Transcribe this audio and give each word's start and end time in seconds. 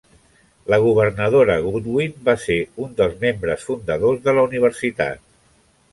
La 0.73 0.79
governadora 0.85 1.57
Godwin 1.65 2.15
va 2.29 2.35
ser 2.45 2.57
un 2.85 2.97
dels 3.03 3.15
membres 3.27 3.67
fundadors 3.69 4.25
de 4.29 4.35
la 4.39 4.51
universitat. 4.51 5.23